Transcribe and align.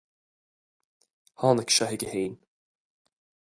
Tháinig 1.41 1.69
sé 1.77 1.89
chuige 1.91 2.09
féin 2.15 2.35